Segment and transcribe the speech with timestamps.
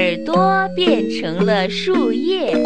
[0.00, 2.56] 耳朵变成了树叶。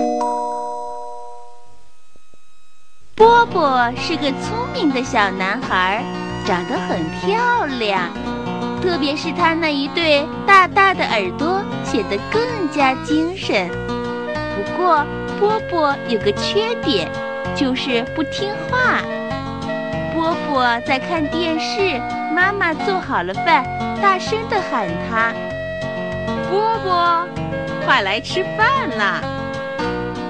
[3.16, 6.04] 波波是个聪明的小男孩，
[6.46, 8.08] 长得很漂亮，
[8.80, 12.40] 特别是他那一对大大的耳朵，显得更
[12.70, 13.68] 加精神。
[13.68, 15.04] 不过，
[15.40, 17.10] 波波有个缺点，
[17.56, 19.02] 就是不听话。
[20.14, 21.98] 波波在看电视，
[22.32, 23.64] 妈妈做好了饭，
[24.00, 25.34] 大声地喊他
[26.54, 27.28] ：“波波，
[27.84, 29.20] 快来吃饭啦！”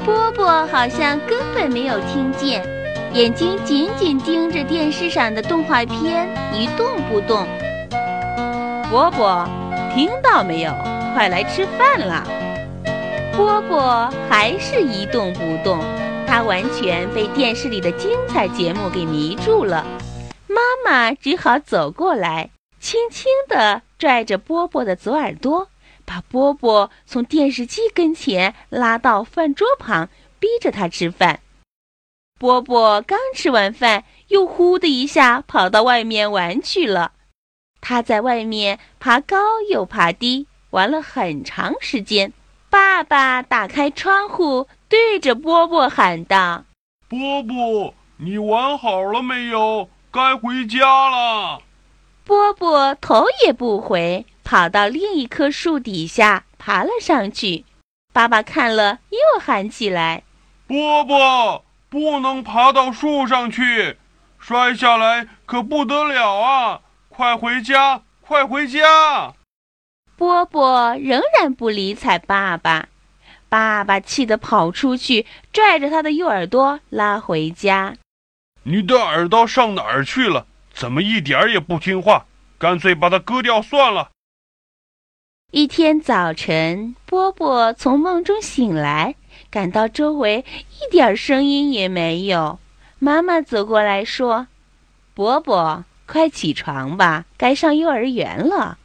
[0.07, 2.67] 波波好像根本没有听见，
[3.13, 7.47] 眼睛紧紧盯着电视上的动画片，一动不动。
[8.89, 9.47] 波波，
[9.95, 10.73] 听到没有？
[11.13, 12.25] 快来吃饭啦！
[13.37, 15.79] 波波还是一动不动，
[16.27, 19.85] 他完全被电视里的精彩节目给迷住了。
[20.49, 20.57] 妈
[20.87, 22.49] 妈只好走过来，
[22.81, 25.69] 轻轻地拽着波波的左耳朵，
[26.05, 31.41] 把波波从电视机跟前拉到饭桌旁，逼着他吃饭。
[32.39, 37.13] 波波刚吃完饭，又呼的一下跑到外面玩去了。
[37.81, 42.33] 他在外面爬高又爬低，玩了很长时间。
[42.69, 46.65] 爸爸打开窗户，对着波波喊道
[47.09, 49.89] ：“波波，你玩好了没有？
[50.11, 51.63] 该回家了。”
[52.27, 57.65] 波波头也不回，跑到另一棵树底下爬了上去。
[58.13, 60.23] 爸爸看了，又喊起来
[60.69, 63.97] ：“波波，不能爬到树上去，
[64.39, 66.81] 摔下来可不得了啊！
[67.09, 69.33] 快回家，快回家！”
[70.17, 72.89] 波波仍然不理睬爸爸，
[73.49, 77.97] 爸爸气得跑出去，拽着他的右耳朵拉回家。
[78.63, 80.47] 你的耳朵上哪儿去了？
[80.73, 82.27] 怎么一点儿也不听话？
[82.59, 84.11] 干脆把它割掉算了。
[85.57, 89.15] 一天早晨，波波从梦中醒来，
[89.53, 92.59] 感到周围一点声音也没有。
[92.99, 94.49] 妈妈走过来说
[95.15, 98.79] ：“波波，快起床吧，该上幼儿园了。”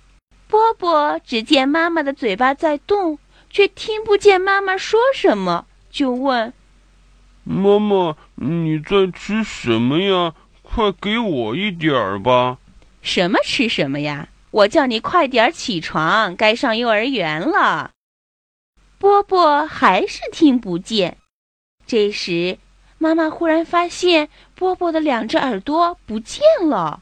[0.47, 3.17] 波波只见妈妈的嘴巴在动，
[3.49, 6.53] 却听不见妈妈说什么，就问
[7.45, 10.35] ：“妈妈，你在吃什么呀？
[10.61, 12.59] 快给我一点儿吧。
[13.01, 14.29] ”“什么吃什么呀？
[14.51, 17.91] 我叫你快点起床，该上幼儿园了。”
[18.97, 21.17] 波波还是听不见。
[21.87, 22.57] 这时，
[22.97, 27.01] 妈妈忽然发现波波的两只耳朵不见了。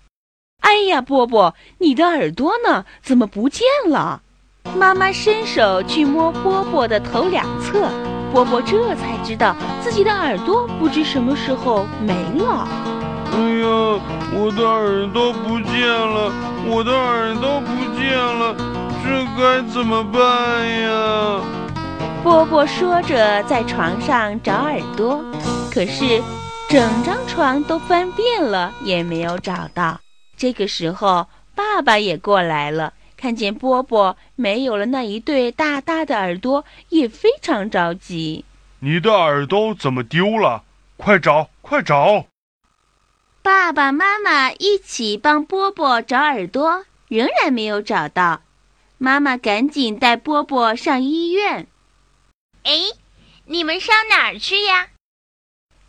[0.61, 2.85] 哎呀，波波，你的耳朵呢？
[3.01, 4.21] 怎么不见了？
[4.75, 7.89] 妈妈伸手去摸波波的头两侧，
[8.33, 12.67] 波波这才知道自己的耳朵不知什么时候没了。
[14.33, 16.31] 我的耳朵不见了，
[16.65, 17.67] 我的耳朵不
[17.97, 18.55] 见了，
[19.03, 21.41] 这该怎么办呀？
[22.23, 25.23] 波波说着，在床上找耳朵，
[25.71, 26.21] 可是
[26.67, 29.99] 整张床都翻遍了，也没有找到。
[30.35, 38.43] 这个时候，爸爸也过来了，看见波波没有了那一对大大的耳朵，也非常着急。
[38.79, 40.63] 你的耳朵怎么丢了？
[40.97, 42.25] 快找，快找！
[43.47, 48.41] 爸爸妈妈一起帮波波找耳朵，仍然没有找到。
[48.97, 51.65] 妈妈赶紧带波波上医院。
[52.63, 52.73] 哎，
[53.45, 54.89] 你们上哪儿去呀？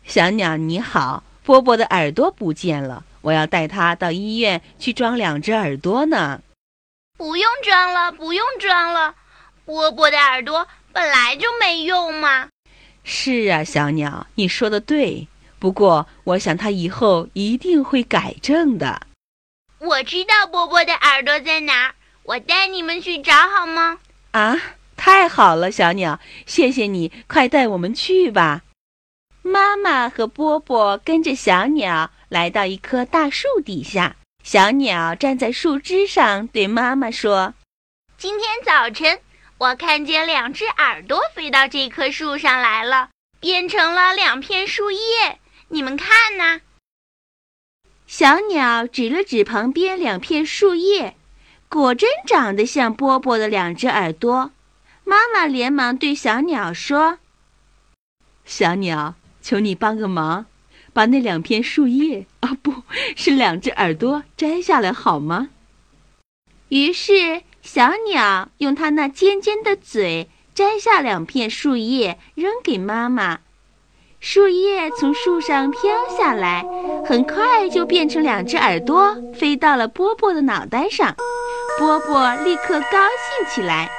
[0.05, 3.03] 小鸟你好，波波的耳朵不见了。
[3.19, 6.41] 我要带他到医院去装两只耳朵呢。
[7.17, 9.15] 不用装了，不用装了。
[9.65, 12.47] 波波的耳朵本来就没用嘛。
[13.03, 15.27] 是啊，小鸟，你说的对。
[15.59, 19.01] 不过，我想他以后一定会改正的。
[19.79, 23.99] 我知道波波的耳朵在哪儿，我带你们去找好吗？
[24.31, 24.57] 啊，
[24.95, 28.61] 太好了，小鸟，谢谢你，快带我们去吧。
[29.41, 32.11] 妈妈和波波跟着小鸟。
[32.29, 37.55] 来到一棵大树底下，小鸟站在树枝上，对妈妈说
[38.19, 39.19] ：“今天早晨，
[39.57, 43.09] 我看见两只耳朵飞到这棵树上来了，
[43.39, 45.39] 变成了两片树叶。
[45.69, 46.61] 你们看呢？”
[48.05, 51.15] 小鸟指了指旁边两片树叶，
[51.67, 54.51] 果真长得像波波的两只耳朵。
[55.03, 57.19] 妈妈连忙对小鸟说
[58.45, 60.45] ：“小鸟，求你帮个忙。”
[60.91, 62.83] 把那两片树叶啊，不
[63.15, 65.49] 是两只耳朵摘下来好吗？
[66.69, 73.41] 于是小鸟用它那尖尖的嘴摘下两片树叶，扔给妈妈。
[74.21, 75.79] 树叶从树上飘
[76.17, 76.65] 下来，
[77.05, 81.15] 很快就变成两只耳朵，飞到了波波的脑袋上。
[81.77, 83.89] 波波立刻高兴起来。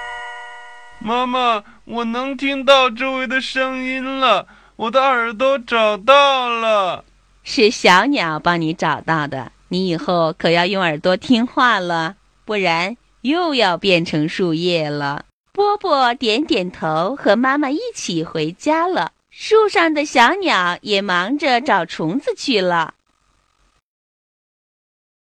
[0.98, 4.46] 妈妈，我能听到周围的声音了，
[4.76, 7.02] 我的耳朵找到了。
[7.42, 15.24] 是小鸟帮你找到的，你以后可要用耳朵听话了，不然又要变成树叶了。
[15.52, 19.12] 波波点点头，和妈妈一起回家了。
[19.42, 22.96] 树上的小鸟也忙着找虫子去了。